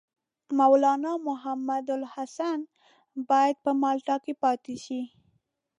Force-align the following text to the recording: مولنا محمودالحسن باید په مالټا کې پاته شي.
مولنا 0.59 1.11
محمودالحسن 1.27 2.59
باید 3.29 3.55
په 3.65 3.71
مالټا 3.81 4.15
کې 4.23 4.33
پاته 4.41 4.75
شي. 4.85 5.01